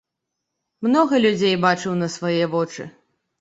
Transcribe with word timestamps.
Многа 0.87 1.19
людзей 1.25 1.53
бачыў 1.67 1.93
на 2.01 2.09
свае 2.15 2.43
вочы. 2.55 2.89